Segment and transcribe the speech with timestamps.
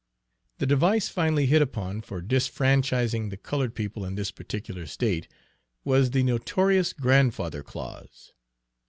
[0.57, 5.27] The device finally hit upon for disfranchising the colored people in this particular state
[5.83, 8.33] was the notorious "grandfather clause."